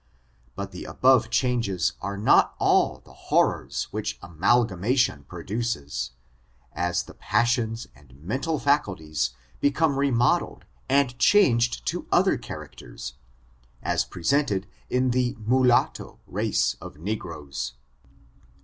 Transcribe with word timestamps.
But 0.55 0.71
the 0.71 0.85
above 0.85 1.29
changes 1.29 1.93
are 2.01 2.17
not 2.17 2.55
all 2.57 3.01
the 3.05 3.13
horrors 3.13 3.83
which 3.91 4.17
amalgamation 4.23 5.25
produces; 5.25 6.09
as 6.73 7.03
the 7.03 7.13
passions 7.13 7.85
and 7.93 8.15
mental 8.19 8.57
faculties 8.57 9.35
be 9.59 9.69
come 9.69 9.99
remodeled 9.99 10.65
and 10.89 11.15
changed 11.19 11.85
to 11.85 12.07
other 12.11 12.35
characters, 12.35 13.13
as 13.83 14.03
presented 14.03 14.65
in 14.89 15.11
the 15.11 15.37
mulatto 15.39 16.17
race 16.25 16.73
of 16.81 16.97
negroes. 16.97 17.73